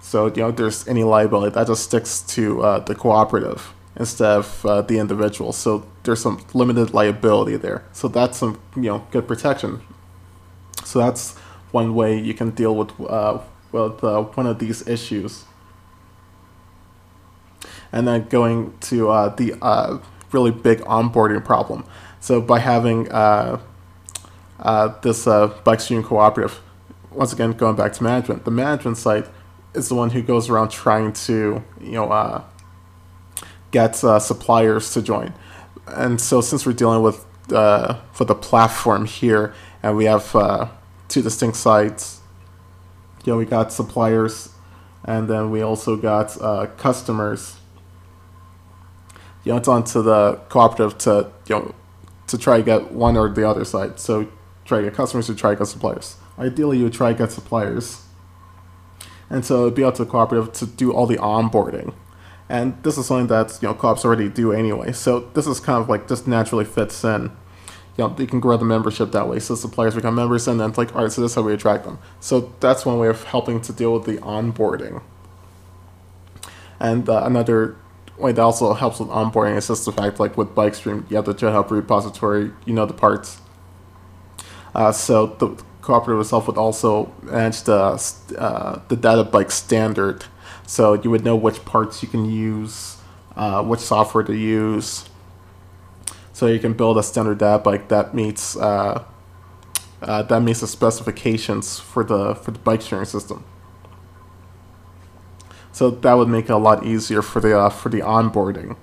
[0.00, 4.62] so, you know, if there's any liability, that just sticks to the cooperative instead of
[4.88, 5.52] the individual.
[5.52, 7.84] So there's some limited liability there.
[7.92, 9.80] So that's some, you know, good protection.
[10.84, 11.36] So that's
[11.70, 12.90] one way you can deal with,
[13.72, 15.44] with uh, one of these issues.
[17.90, 19.98] And then going to uh, the uh,
[20.30, 21.84] really big onboarding problem.
[22.20, 23.12] So by having this
[25.26, 26.60] Bikestream cooperative,
[27.10, 29.26] once again, going back to management, the management site
[29.74, 32.42] is the one who goes around trying to you know uh,
[33.70, 35.32] get uh, suppliers to join.
[35.86, 40.68] And so since we're dealing with uh, for the platform here, and we have uh,
[41.08, 42.20] two distinct sides,
[43.26, 44.50] know, we got suppliers,
[45.04, 47.56] and then we also got uh, customers.
[49.44, 51.74] You know, it's on to the cooperative to you know
[52.28, 54.00] to try to get one or the other side.
[54.00, 54.28] So
[54.64, 56.16] try to get customers to try to get suppliers.
[56.38, 58.02] Ideally, you would try to get suppliers.
[59.28, 61.94] And so it'd be up to the cooperative to do all the onboarding.
[62.48, 64.92] And this is something that you know co-ops already do anyway.
[64.92, 67.32] So this is kind of like just naturally fits in.
[67.96, 69.38] You know, you can grow the membership that way.
[69.38, 71.52] So suppliers become members, and then it's like, all right, so this is how we
[71.52, 71.98] attract them.
[72.20, 75.02] So that's one way of helping to deal with the onboarding.
[76.80, 77.76] And uh, another
[78.18, 81.26] way that also helps with onboarding is just the fact, like with Bikestream, you have
[81.26, 83.38] the GitHub repository, you know the parts.
[84.74, 88.00] Uh, so the cooperative itself would also manage the
[88.38, 90.24] uh, the data bike standard,
[90.66, 92.96] so you would know which parts you can use,
[93.36, 95.08] uh, which software to use.
[96.42, 99.04] So you can build a standard data bike that meets uh,
[100.02, 103.44] uh, that meets the specifications for the for the bike sharing system.
[105.70, 108.76] So that would make it a lot easier for the uh, for the onboarding.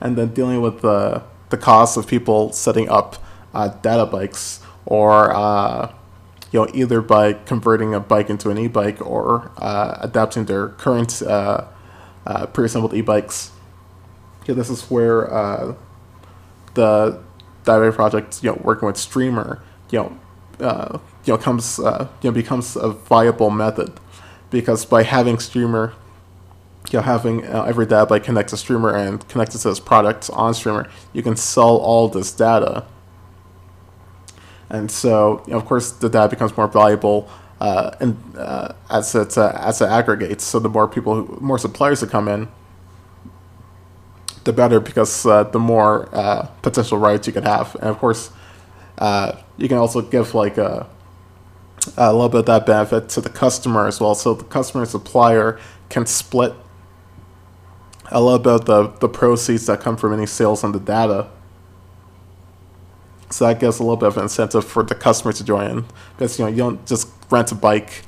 [0.00, 3.16] And then dealing with the the cost of people setting up
[3.52, 5.92] uh, data bikes or uh,
[6.52, 11.20] you know either by converting a bike into an e-bike or uh, adapting their current
[11.22, 11.64] uh,
[12.26, 13.50] uh, pre-assembled e-bikes.
[14.46, 15.74] Yeah, this is where uh,
[16.74, 17.20] the
[17.64, 22.76] Dive project, you know, working with Streamr, you know, you know comes you know becomes
[22.76, 23.92] a viable method
[24.50, 25.94] because by having Streamr
[26.90, 30.30] you know, having uh, every data bike connect to Streamr and connected to this product
[30.32, 32.84] on Streamr, you can sell all this data
[34.70, 37.28] and so, you know, of course, the data becomes more valuable
[37.60, 40.44] uh, and uh, as it uh, as it aggregates.
[40.44, 42.48] So the more people, who, more suppliers that come in,
[44.44, 47.74] the better because uh, the more uh, potential rights you can have.
[47.76, 48.30] And of course,
[48.98, 50.86] uh, you can also give like a,
[51.96, 54.14] a little bit of that benefit to the customer as well.
[54.14, 56.54] So the customer and supplier can split
[58.06, 61.28] a little bit of the, the proceeds that come from any sales on the data
[63.30, 65.84] so that gives a little bit of incentive for the customer to join in
[66.16, 68.02] because you know you don't just rent a bike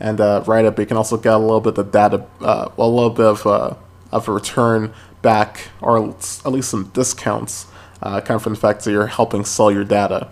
[0.00, 2.68] and uh, ride it, but you can also get a little bit of data, uh,
[2.78, 3.74] a little bit of uh,
[4.12, 7.66] of a return back, or at least some discounts,
[8.02, 10.30] uh, kind of from the fact that you're helping sell your data.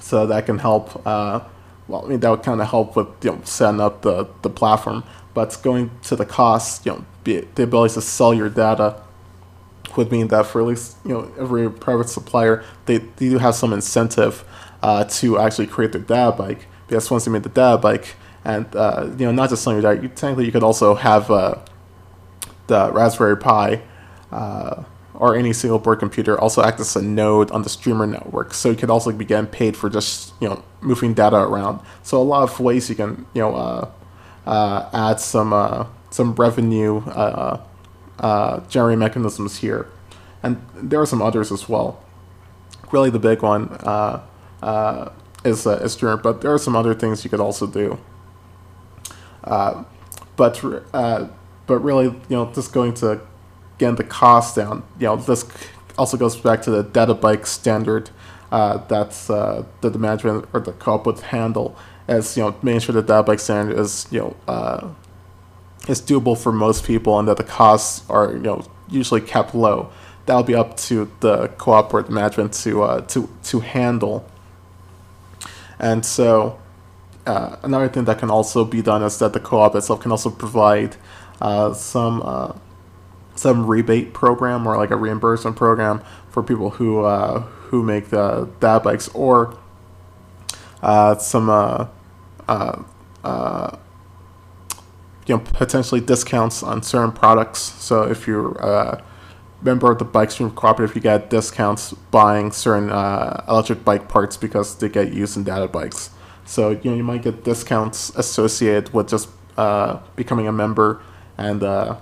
[0.00, 1.06] So that can help.
[1.06, 1.40] Uh,
[1.86, 4.50] well, I mean that would kind of help with you know setting up the the
[4.50, 9.02] platform, but going to the cost, you know, the ability to sell your data
[9.96, 13.54] would mean that for at least you know every private supplier, they, they do have
[13.54, 14.44] some incentive
[14.82, 18.74] uh, to actually create their data bike because once they made the data bike, and
[18.74, 21.56] uh, you know not just selling your data, you, technically you could also have uh,
[22.68, 23.82] the Raspberry Pi
[24.30, 28.54] uh, or any single board computer also act as a node on the Streamr network.
[28.54, 31.80] So you could also be getting paid for just you know moving data around.
[32.02, 33.90] So a lot of ways you can you know uh,
[34.46, 35.50] uh, add some
[36.10, 37.02] some revenue
[38.20, 39.88] uh, generating mechanisms here.
[40.42, 42.02] And there are some others as well.
[42.92, 44.22] Really, the big one uh,
[44.62, 45.10] uh,
[45.44, 47.98] is, uh, is Streamr, but there are some other things you could also do.
[49.44, 49.84] Uh,
[50.36, 50.62] but
[50.94, 51.28] uh,
[51.68, 53.20] but really, you know, just going to
[53.78, 54.82] get the cost down.
[54.98, 55.46] You know, this
[55.96, 58.10] also goes back to the data bike standard
[58.50, 61.76] uh, that's uh, that the management or the co-op would handle
[62.06, 64.88] as you know making sure the data bike standard is you know uh,
[65.86, 69.90] is doable for most people and that the costs are you know usually kept low.
[70.26, 74.26] That'll be up to the cooperative management to uh, to to handle.
[75.78, 76.58] And so
[77.26, 80.30] uh, another thing that can also be done is that the co-op itself can also
[80.30, 80.96] provide
[81.40, 82.52] uh, some uh,
[83.34, 88.48] some rebate program or like a reimbursement program for people who uh, who make the
[88.60, 89.56] data bikes or
[90.82, 91.48] uh, some
[95.28, 97.60] you know potentially discounts on certain products.
[97.60, 99.04] So if you're a
[99.62, 104.76] member of the Bikestream cooperative, you get discounts buying certain uh, electric bike parts because
[104.76, 106.10] they get used in data bikes.
[106.44, 111.02] So you know you might get discounts associated with just uh, becoming a member
[111.38, 111.96] and uh,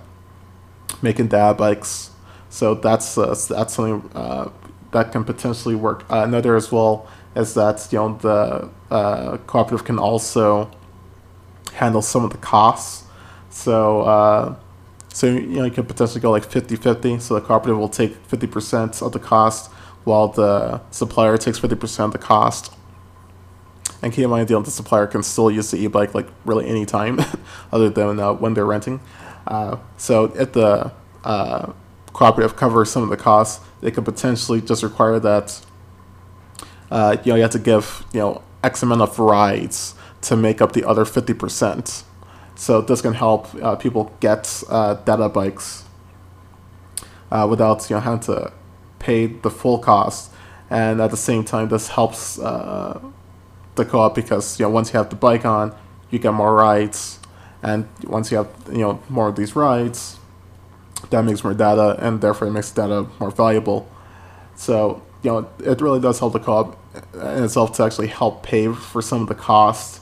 [1.03, 2.11] making data bikes.
[2.51, 4.51] So that's uh, that's something uh,
[4.93, 6.05] that can potentially work.
[6.11, 7.07] Uh, another as well
[7.37, 10.71] is that you know the cooperative can also
[11.75, 13.07] handle some of the costs
[13.57, 14.55] so, uh,
[15.09, 17.21] so you know, you could potentially go like 50-50.
[17.23, 19.71] So the cooperative will take 50% of the cost
[20.05, 22.73] while the supplier takes 50% of the cost.
[24.03, 27.19] And keep in mind, the supplier can still use the e-bike like really any time,
[27.73, 29.01] other than uh, when they're renting.
[29.47, 30.93] Uh, so if the
[31.25, 31.73] uh,
[32.13, 35.65] cooperative covers some of the costs, they could potentially just require that
[36.91, 40.61] uh, you know you have to give you know X amount of rides to make
[40.61, 42.05] up the other fifty percent.
[42.55, 45.85] So this can help uh, people get uh, data bikes
[47.31, 48.53] without you know having to
[48.99, 50.33] pay the full cost,
[50.71, 55.11] and at the same time this helps the co-op because you know once you have
[55.11, 55.75] the bike on,
[56.11, 57.19] you get more rides,
[57.67, 60.19] and once you have you know more of these rides,
[61.11, 63.91] that makes more data, and therefore it makes data more valuable.
[64.55, 66.79] So you know it really does help the co-op
[67.15, 70.01] in itself to actually help pay for some of the cost.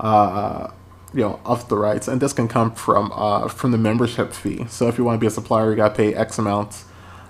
[0.00, 0.72] Uh,
[1.12, 4.64] you know of the rights, and this can come from uh, from the membership fee.
[4.68, 6.84] So if you want to be a supplier, you got to pay X amount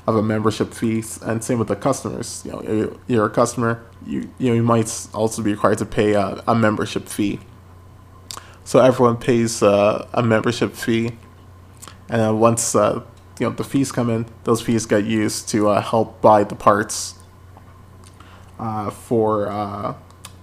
[0.06, 2.42] of a membership fee, and same with the customers.
[2.44, 6.12] You know, you're a customer, you you know you might also be required to pay
[6.12, 7.40] a, a membership fee.
[8.66, 11.12] So everyone pays uh, a membership fee,
[12.08, 13.02] and then once uh,
[13.38, 16.54] you know the fees come in, those fees get used to uh, help buy the
[16.54, 17.14] parts
[18.58, 19.94] uh, for uh,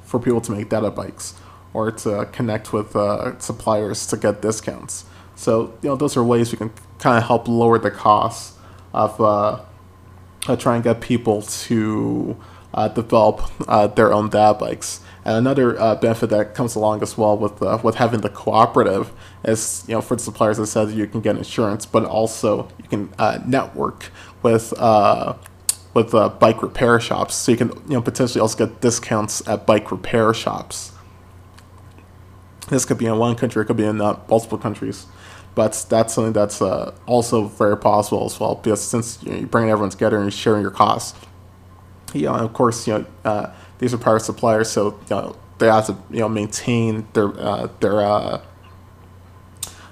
[0.03, 1.33] for people to make data bikes
[1.73, 5.05] or to connect with uh, suppliers to get discounts.
[5.35, 8.59] So you know those are ways we can kind of help lower the costs
[8.93, 9.17] of
[10.59, 12.37] trying to get people to
[12.93, 13.49] develop
[13.95, 14.99] their own data bikes.
[15.23, 19.11] And another uh, benefit that comes along as well with uh, with having the cooperative
[19.43, 22.89] is you know for the suppliers that says you can get insurance, but also you
[22.89, 23.09] can
[23.47, 24.11] network
[24.41, 24.73] with
[25.93, 29.91] with bike repair shops, so you can you know potentially also get discounts at bike
[29.91, 30.91] repair shops.
[32.71, 35.05] This could be in one country, it could be in uh, multiple countries,
[35.55, 38.55] but that's something that's uh, also very possible as well.
[38.55, 41.19] Because since you know, you're bringing everyone together and you're sharing your costs,
[42.13, 45.67] you know, of course, you know, uh, these are private suppliers, so you know, they
[45.67, 48.01] have to you know maintain their uh, their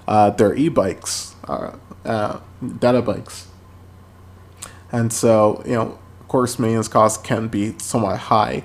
[0.07, 3.47] uh, their e-bikes, data bikes,
[4.91, 8.63] and so you know, of course, maintenance costs can be somewhat high.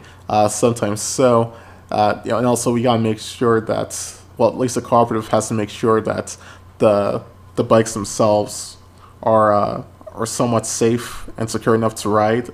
[0.48, 1.54] sometimes so
[1.90, 5.48] you know, and also we gotta make sure that well, at least the cooperative has
[5.48, 6.36] to make sure that
[6.78, 7.22] the
[7.54, 8.76] the bikes themselves
[9.22, 12.50] are uh, are somewhat safe and secure enough to ride.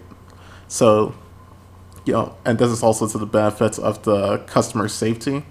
[0.70, 1.16] So,
[2.04, 5.44] you know, and this is also to the benefit of the customer safety.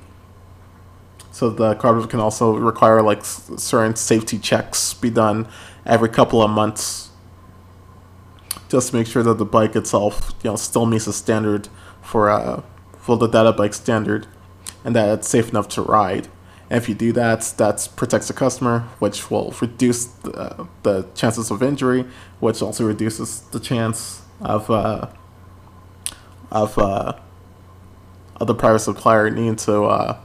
[1.32, 5.50] So the cooperative can also require like certain safety checks be done
[5.86, 7.10] every couple of months,
[8.70, 11.68] just to make sure that the bike itself, you know, still meets the standard
[12.02, 12.64] for uh,
[12.98, 14.26] for the data bike standard
[14.86, 16.30] and that it's safe enough to ride.
[16.70, 21.52] And if you do that, that protects the customer, which will reduce the, the chances
[21.52, 22.06] of injury,
[22.40, 25.08] which also reduces the chance of uh,
[26.52, 27.14] of uh,
[28.38, 30.18] of the private supplier needing to uh,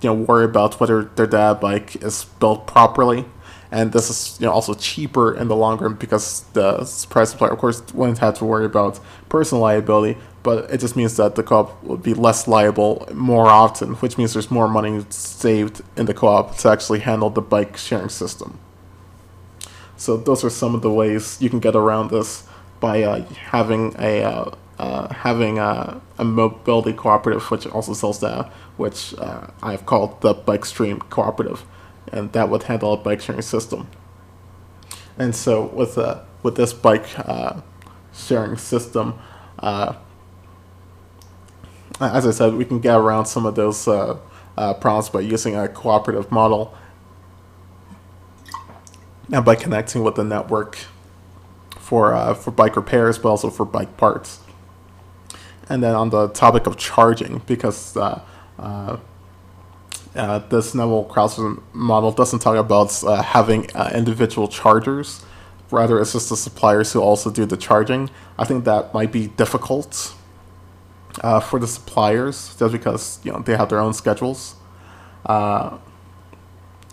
[0.00, 3.24] you know worry about whether their data bike is built properly.
[3.72, 7.52] And this is you know also cheaper in the long run because the private supplier,
[7.52, 8.98] of course, wouldn't have to worry about
[9.28, 13.94] personal liability, but it just means that the co-op would be less liable more often,
[13.96, 18.08] which means there's more money saved in the co-op to actually handle the bike sharing
[18.08, 18.58] system.
[19.96, 22.48] So those are some of the ways you can get around this
[22.80, 28.50] by uh, having a uh, uh, having a, a, mobility cooperative, which also sells data,
[28.78, 31.66] which uh, I've called the Bikestream Cooperative,
[32.10, 33.88] and that would handle a bike sharing system.
[35.18, 37.60] And so with uh, with this bike uh,
[38.12, 39.18] sharing system
[42.00, 44.18] as I said, we can get around some of those uh,
[44.56, 46.74] uh, problems by using a cooperative model
[49.30, 50.78] and by connecting with the network
[51.90, 54.38] for uh, for bike repairs, but also for bike parts.
[55.68, 58.22] And then on the topic of charging, because uh,
[58.60, 58.96] uh,
[60.14, 62.92] uh, this novel crowdsourcing model doesn't talk about
[63.24, 65.24] having individual chargers.
[65.72, 68.08] Rather, it's just the suppliers who also do the charging.
[68.38, 70.14] I think that might be difficult
[71.22, 74.54] uh, for the suppliers just because you know they have their own schedules.
[75.26, 75.78] Uh,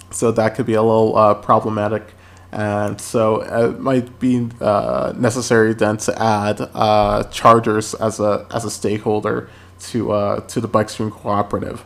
[0.10, 2.04] so that could be a little uh, problematic,
[2.52, 8.66] and so it might be uh, necessary then to add uh, chargers as a as
[8.66, 11.84] a stakeholder to uh, to the Bikestream cooperative.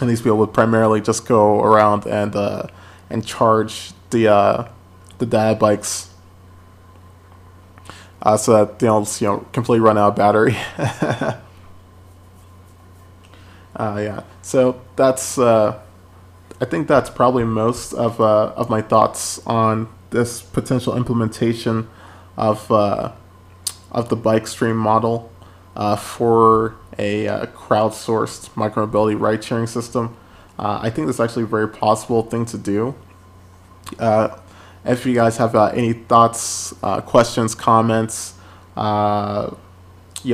[0.00, 2.36] And these people would primarily just go around and
[3.10, 4.68] and charge the
[5.18, 6.08] the data bikes
[8.22, 10.56] uh, so that they don't you know completely run out of battery.
[10.78, 11.40] uh,
[13.76, 15.80] yeah, so that's uh,
[16.60, 21.88] I think that's probably most of uh, of my thoughts on this potential implementation
[22.36, 23.12] of uh,
[23.92, 25.30] of the Bikestream model
[25.76, 30.16] uh, for a uh, crowdsourced micromobility ride sharing system.
[30.58, 32.96] Uh, I think that's actually a very possible thing to do.
[33.98, 34.36] Uh,
[34.84, 36.74] if you guys have any thoughts,
[37.06, 38.34] questions, comments,
[38.76, 38.80] you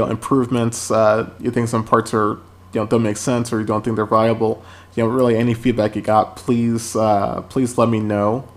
[0.01, 2.39] know, improvements, you think some parts are,
[2.73, 4.65] you know, don't make sense or you don't think they're viable,
[4.95, 8.49] you know, really any feedback you got, please, uh, please let me know,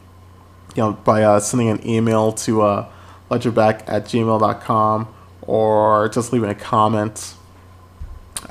[0.76, 2.90] you know, by uh, sending an email to uh,
[3.32, 5.08] ledgerback at gmail.com
[5.42, 7.34] or just leaving a comment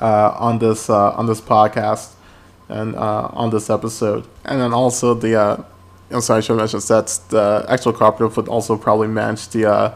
[0.01, 2.13] uh, on this uh, on this podcast
[2.67, 4.27] and uh, on this episode.
[4.43, 5.63] And then also the uh,
[6.11, 9.93] I'm sorry, I should mention that the actual cooperative would also probably manage the uh,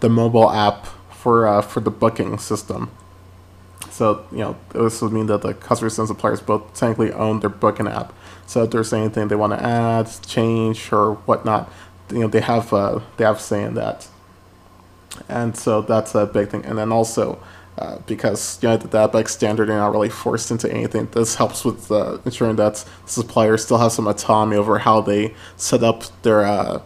[0.00, 2.90] the mobile app for for the booking system.
[3.90, 7.50] So you know this would mean that the customers and suppliers both technically own their
[7.50, 8.12] booking app.
[8.46, 11.70] So if there's anything they want to add, change, or whatnot,
[12.10, 14.08] you know they have uh, they have say in that.
[15.28, 16.64] And so that's a big thing.
[16.64, 17.38] And then also
[17.78, 21.06] uh, because you know the bike standard are not really forced into anything.
[21.12, 25.82] This helps with uh, ensuring that suppliers still have some autonomy over how they set
[25.82, 26.82] up their uh,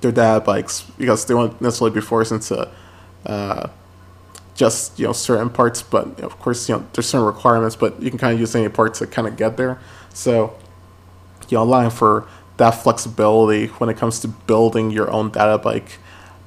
[0.00, 2.68] their data bikes because they won't necessarily be forced into
[3.26, 3.68] uh,
[4.64, 5.82] just you know certain parts.
[5.82, 8.68] But of course, you know there's certain requirements, but you can kind of use any
[8.68, 9.78] parts to kind of get there.
[10.14, 10.56] So
[11.48, 15.98] you know allowing for that flexibility when it comes to building your own data bike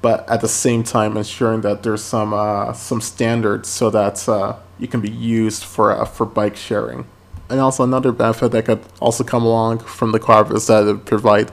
[0.06, 4.56] but at the same time ensuring that there's some uh, some standards so that uh,
[4.78, 7.06] you can be used for uh, for bike sharing.
[7.48, 11.04] And also another benefit that could also come along from the car is that it
[11.06, 11.50] provide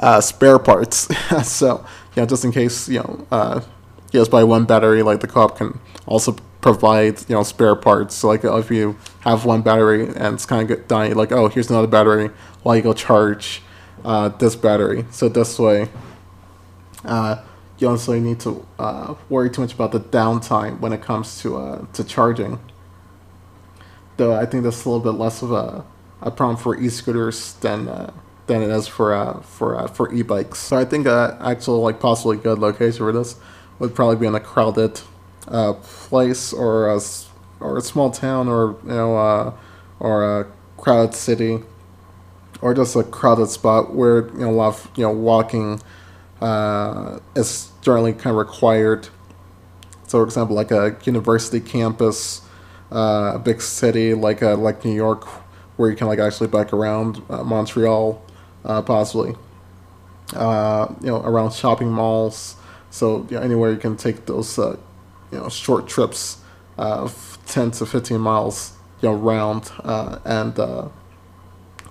[0.00, 1.08] uh, spare parts.
[1.44, 3.26] so you know, just in case you know
[4.16, 7.76] uh, you just buy one battery, like the co-op can also provide you know spare
[7.76, 8.14] parts.
[8.14, 11.70] So like if you have one battery and it's kind of dying, like oh here's
[11.70, 12.30] another battery,
[12.62, 13.62] while you go charge
[14.04, 15.04] uh, this battery.
[15.10, 15.88] So this way.
[17.04, 17.42] Uh,
[17.78, 21.40] you don't really need to uh, worry too much about the downtime when it comes
[21.42, 22.58] to uh, to charging.
[24.16, 25.84] Though I think that's a little bit less of a,
[26.22, 28.12] a problem for e-scooters than uh,
[28.46, 30.58] than it is for uh, for uh, for e-bikes.
[30.58, 33.36] So I think a actual like possibly good location for this
[33.78, 35.00] would probably be in a crowded
[35.48, 37.00] uh, place or a
[37.60, 39.52] or a small town or you know uh,
[40.00, 40.46] or a
[40.76, 41.60] crowded city
[42.60, 45.80] or just a crowded spot where you know a lot of you know walking
[46.40, 49.08] uh, is generally kind of required.
[50.06, 52.42] So, for example, like a university campus,
[52.92, 55.24] uh, a big city like uh, like New York,
[55.76, 58.22] where you can like actually bike around uh, Montreal,
[58.64, 59.34] uh, possibly.
[60.34, 62.56] Uh, you know, around shopping malls.
[62.96, 64.76] So know, anywhere you can take those, uh,
[65.30, 66.38] you know, short trips
[66.78, 68.72] of ten to fifteen miles,
[69.02, 70.88] you know, round uh, and uh,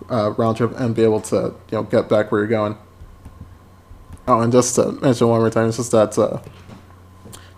[0.10, 2.76] uh, round trip, and be able to you know get back where you're going.
[4.28, 6.40] Oh, and just to mention one more time, it's just that, uh,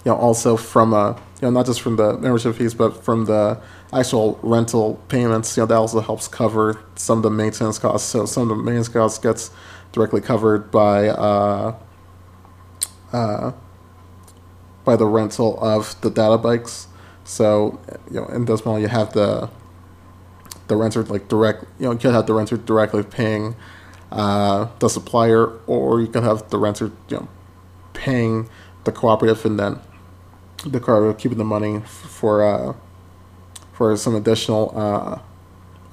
[0.04, 3.24] you know, also from, uh, you know, not just from the membership fees, but from
[3.24, 3.58] the
[3.94, 8.10] actual rental payments, you know, that also helps cover some of the maintenance costs.
[8.10, 9.50] So some of the maintenance costs gets
[9.94, 11.08] directly covered by,
[13.14, 13.52] uh,
[14.86, 16.88] by the rental of the data bikes.
[17.24, 17.80] So,
[18.10, 19.50] you know, in this model, you have the,
[20.68, 23.56] the renter like direct, you know, you can have the renter directly paying
[24.12, 27.28] uh, the supplier, or you can have the renter, you know,
[27.94, 28.50] paying
[28.86, 29.80] the cooperative, and then
[30.66, 32.74] the cooperative keeping the money for uh,
[33.74, 35.20] for some additional uh,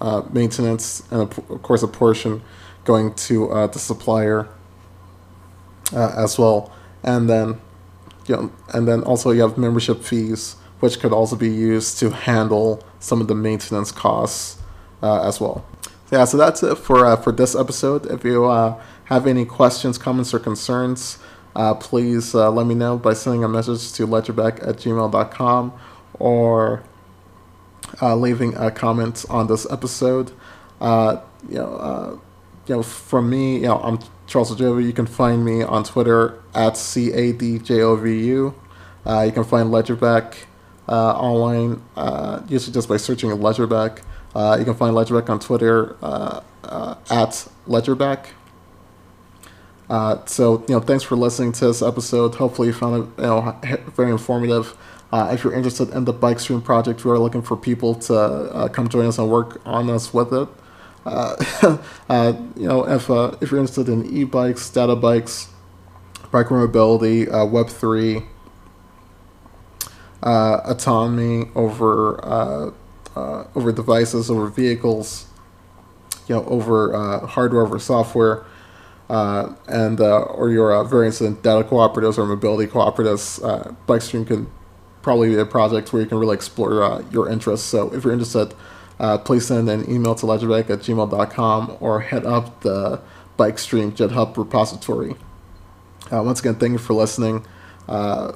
[0.01, 2.43] uh, maintenance, and of of course a portion
[2.85, 4.49] going to uh, the supplier
[5.93, 6.73] uh, as well,
[7.05, 7.61] and then
[8.27, 12.11] you know, and then also you have membership fees, which could also be used to
[12.11, 14.61] handle some of the maintenance costs
[15.03, 15.65] uh, as well.
[16.07, 18.07] So yeah, so that's it for uh, for this episode.
[18.07, 21.19] If you uh, have any questions, comments, or concerns,
[21.55, 25.73] uh, please uh, let me know by sending a message to ledgerback at gmail.com
[26.15, 26.83] or
[28.01, 30.33] uh, leaving a comment on this episode.
[30.81, 32.21] You know,
[32.67, 34.85] you know, from me, you know, I'm Charles Adjovu.
[34.85, 38.55] You can find me on Twitter at c a d j o v u.
[39.05, 40.35] Uh, you can find Ledgerback
[40.89, 44.03] uh, online, uh, usually just by searching Ledgerback.
[44.35, 48.27] Uh, you can find Ledgerback on Twitter uh, uh, at Ledgerback.
[50.27, 52.37] So you know, thanks for listening to this episode.
[52.37, 53.59] Hopefully, you found it you know
[53.95, 54.77] very informative.
[55.13, 59.07] If you're interested in the Bikestream project, we are looking for people to come join
[59.07, 60.49] us and work on us with it.
[61.05, 61.79] Uh,
[62.09, 65.49] uh, you know, if uh, if you're interested in e-bikes, data bikes,
[66.31, 68.23] bike mobility, uh, Web three,
[70.23, 72.73] autonomy over
[73.17, 75.27] over devices, over vehicles,
[76.27, 78.45] you know, over hardware, over software,
[79.09, 84.27] uh, and uh, or your uh, interested in data cooperatives or mobility cooperatives, uh, Bikestream
[84.27, 84.51] can
[85.03, 87.67] probably be a project where you can really explore your interests.
[87.67, 88.55] So if you're interested,
[88.99, 93.01] uh, please send an email to ledgerback at gmail.com or head up the
[93.39, 95.17] Bikestream GitHub repository.
[96.13, 97.45] Uh, once again, thank you for listening.
[97.89, 98.33] Uh,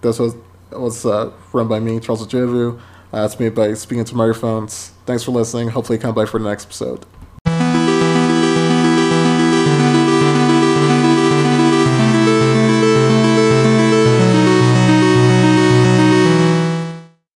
[0.00, 0.34] this was
[0.72, 2.80] was uh, run by me, Charles Adjovu.
[3.12, 4.92] Uh, it's made by Speaking to Microphones.
[5.04, 5.68] Thanks for listening.
[5.70, 7.04] Hopefully, come by for the next episode.